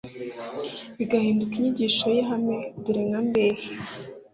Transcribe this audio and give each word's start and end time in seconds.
bigahinduka 0.97 1.53
inyigisho 1.57 2.05
y’ihame 2.13 2.57
Dore 2.83 3.01
nka 3.07 3.19
Mbehe 3.27 3.67